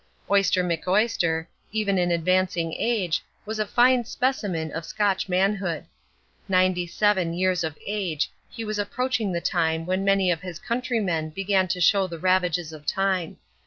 [0.31, 5.85] Oyster McOyster, even in advancing age, was a fine specimen of Scotch manhood.
[6.49, 11.29] Ninety seven years of age, he was approaching the time when many of his countrymen
[11.29, 13.37] begin to show the ravages of time.